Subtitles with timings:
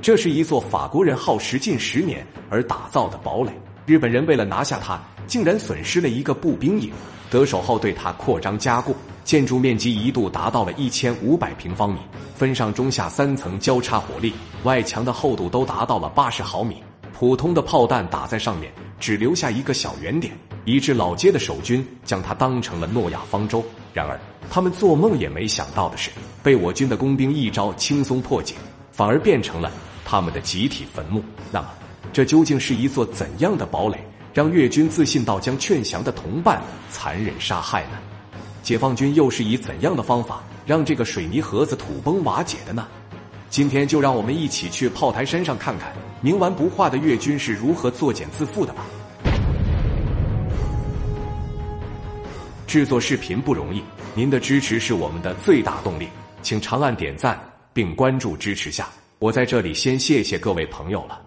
[0.00, 3.52] 这是一座法国人耗时近十年而打造的堡垒。
[3.84, 6.90] 日本人为了拿下它，竟然损失了一个步兵营。
[7.30, 11.98] 得手后，对它扩张加固，建筑面积一度达到了一千五百平方米，
[12.34, 14.32] 分上中下三层交叉火力，
[14.62, 16.76] 外墙的厚度都达到了八十毫米。
[17.12, 20.32] 普通的炮弹打在上面，只留下一个小圆点，
[20.64, 23.62] 以致老街的守军将它当成了诺亚方舟。
[23.92, 24.18] 然而，
[24.48, 26.10] 他们做梦也没想到的是，
[26.42, 28.54] 被我军的工兵一招轻松破解，
[28.92, 29.70] 反而变成了
[30.10, 31.22] 他们的集体坟墓。
[31.52, 31.68] 那么，
[32.14, 33.98] 这究竟是一座怎样的堡垒，
[34.32, 37.98] 让越军自信到将劝降的同伴残忍杀害呢？
[38.62, 42.88] 解放军又是以怎样的方法让这个水泥盒子土崩瓦解的呢？
[43.50, 45.92] 今天就让我们一起去炮台山上看看
[46.24, 48.86] 冥顽不化的越军是如何作茧自缚的吧。
[52.66, 53.82] 制作视频不容易，
[54.14, 56.08] 您的支持是我们的最大动力，
[56.40, 57.38] 请长按点赞
[57.74, 58.88] 并关注支持下。
[59.20, 61.20] 我在这里先谢谢各位朋友了。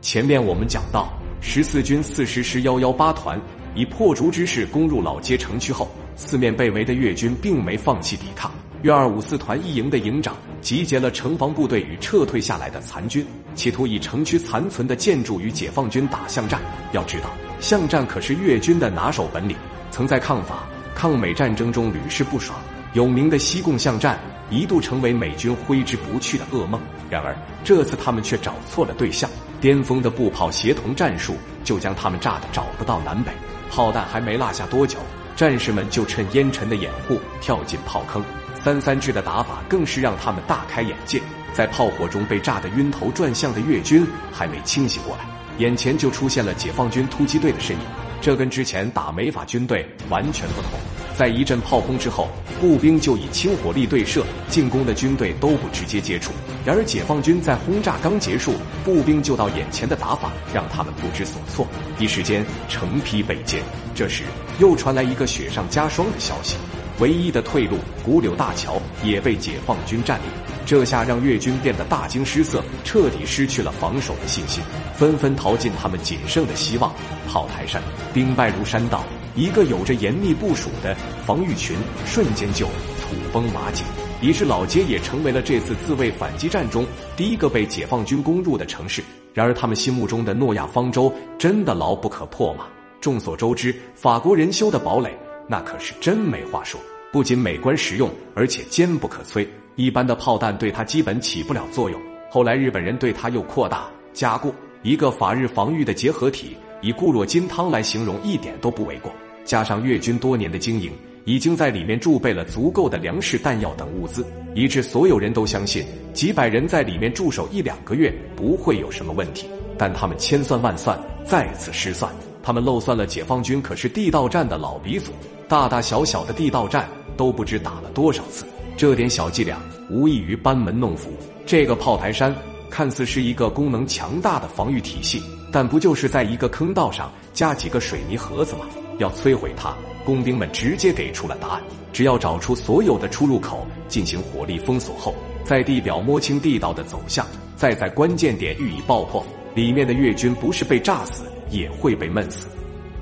[0.00, 1.08] 前面我们讲到，
[1.40, 3.40] 十四军四十师幺幺八团
[3.76, 8.50] 以破竹之势攻入老街城区后，四面被围的越军并没放弃抵抗。
[8.82, 16.60] 约二五四团一营的营长集结了城防部队与撤退下来的残军，企图以城区残存的建筑与解放军打巷战。
[16.90, 17.30] 要知道，
[17.60, 19.56] 巷战可是越军的拿手本领，
[19.92, 20.66] 曾在抗法。
[20.92, 22.58] 抗美战争中屡试不爽，
[22.94, 24.18] 有名的西贡巷战
[24.50, 26.80] 一度成为美军挥之不去的噩梦。
[27.10, 29.28] 然而这次他们却找错了对象，
[29.60, 33.32] 巅峰的步炮协同战术就将他们炸得找不到南北。
[33.70, 34.98] 炮弹还没落下多久，
[35.36, 38.24] 战士们就趁烟尘的掩护跳进炮坑。
[38.54, 41.20] 三三制的打法更是让他们大开眼界，
[41.52, 45.24] 在炮火中被炸得晕头转向的越军还没清醒过来，
[45.58, 47.82] 眼前就出现了解放军突击队的身影。
[48.20, 50.97] 这跟之前打美法军队完全不同。
[51.18, 52.28] 在一阵炮轰之后，
[52.60, 56.30] 步兵就以轻火力对射，进攻的军队都不直接接触。
[56.64, 61.66] 然而解放军在轰炸刚结束，步兵就到眼前的打法让他们不知所措，
[61.98, 63.56] 一时间成批被歼。
[63.96, 64.22] 这时
[64.60, 66.56] 又传来一个雪上加霜的消息：
[67.00, 70.26] 唯一的退路古柳大桥也被解放军占领。
[70.64, 74.62] 这下让越军变得大惊失色，彻底失去了防守的信心，
[74.94, 76.94] 纷纷逃进他们仅剩的希望——
[77.26, 77.82] 炮台山。
[78.12, 79.02] 兵败如山倒，
[79.34, 83.84] 一个有着严密部署的防御群瞬间就土崩瓦解，
[84.20, 86.84] 以致老街也成为了这次自卫反击战中
[87.16, 89.02] 第一个被解放军攻入的城市。
[89.34, 92.66] 然而，他们心目中的诺亚方舟真的牢不可破吗？
[93.00, 95.16] 众所周知，法国人修的堡垒
[95.46, 96.80] 那可是真没话说，
[97.12, 99.46] 不仅美观实用，而且坚不可摧。
[99.76, 102.00] 一般的炮弹对它基本起不了作用。
[102.28, 104.52] 后来日本人对它又扩大加固，
[104.88, 109.12] 一个法日防御的结合体，以固若金汤来形容一点都不为过。
[109.44, 110.90] 加上越军多年的经营，
[111.26, 115.84] 已经在里面贮备了足够的粮食、弹药等物资，以致所有人都相信
[116.14, 119.46] 几百人在里面驻守一两个月不会有什么问题。
[119.76, 122.10] 但他们千算万算，再次失算。
[122.42, 125.12] 他们漏算了解放军可是地道战的老鼻祖，
[125.46, 128.46] 大大小小的地道战都不知打了多少次。
[128.74, 129.60] 这点小伎俩
[129.90, 131.10] 无异于班门弄斧。
[131.44, 132.34] 这个炮台山
[132.70, 138.66] 看似是一个功能强大的防御体系，但不就是在一个坑道上加几个水泥盒子吗？
[138.98, 139.74] 要摧毁它，
[140.04, 141.62] 工兵们直接给出了答案：
[141.92, 145.14] 只要找出所有的出入口进行火力封锁后，
[145.44, 147.26] 在地表摸清地道的走向，
[147.56, 149.24] 再在关键点予以爆破，
[149.54, 152.48] 里面的越军不是被炸死，也会被闷死。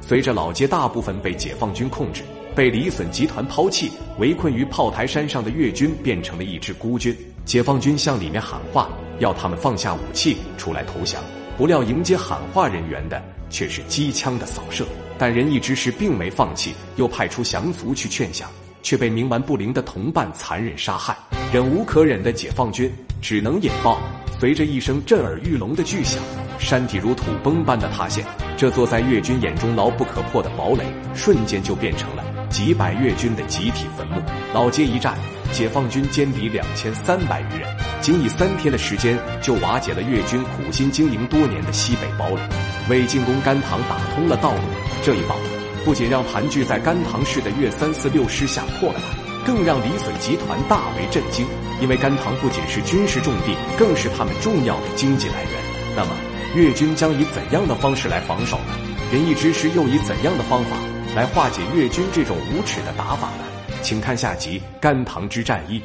[0.00, 2.22] 随着老街大部分被解放军控制。
[2.52, 7.16] 被李隼集团抛弃、围困于炮台山上的越军变成了一支孤军。
[7.44, 11.22] 解放军向里面喊话，要他们放下武器，出来投降。
[11.56, 14.84] 不料迎接喊话人员的却是机枪的扫射。
[15.16, 18.50] 但仁义之士并没放弃，又派出降卒去劝降，
[18.82, 21.16] 却被冥顽不灵的同伴残忍杀害。
[21.52, 24.00] 忍无可忍的解放军只能引爆。
[24.38, 26.22] 随着一声震耳欲聋的巨响，
[26.58, 28.24] 山体如土崩般的塌陷。
[28.56, 32.24] 这座在越军眼中牢不可破的堡垒，瞬间就变成了。
[32.48, 34.22] 几百越军的集体坟墓，
[34.54, 35.18] 老街一战，
[35.52, 37.68] 解放军歼敌两千三百余人，
[38.00, 42.40] 仅以三天的时间就瓦解了越军苦心经营多年的西北堡垒，
[42.88, 44.60] 为进攻甘棠打通了道路。
[45.02, 45.36] 这一报
[45.84, 51.46] 不仅让盘踞在甘棠市的粤三四六师吓破了胆，更让李隼集团大为震惊。
[51.80, 55.52] 因为甘棠不仅是军事重地，更是他们重要的经济来源。
[55.96, 56.10] 那么，
[56.54, 58.78] 越军将以怎样的方式来防守呢？
[59.10, 60.76] 仁义之师又以怎样的方法？
[61.16, 63.49] 来化解越军这种无耻的打法呢？
[63.82, 65.80] 请看下集《甘棠之战一》。